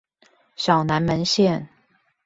[0.55, 1.67] 小南門線